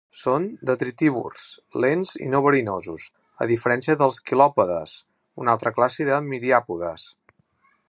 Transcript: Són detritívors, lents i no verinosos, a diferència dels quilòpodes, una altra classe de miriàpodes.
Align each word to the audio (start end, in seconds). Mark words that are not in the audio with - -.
Són 0.19 0.45
detritívors, 0.69 1.43
lents 1.85 2.13
i 2.27 2.29
no 2.35 2.41
verinosos, 2.45 3.05
a 3.45 3.49
diferència 3.53 3.97
dels 4.01 4.19
quilòpodes, 4.31 4.97
una 5.45 5.55
altra 5.57 5.75
classe 5.79 6.11
de 6.11 6.21
miriàpodes. 6.33 7.09